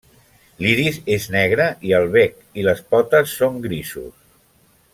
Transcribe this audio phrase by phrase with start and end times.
[0.65, 4.13] L'iris és negre i el bec i les potes són grisos.